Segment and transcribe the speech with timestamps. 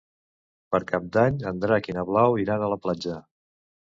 [0.75, 3.21] Per Cap d'Any en Drac i na Blau iran a la platja.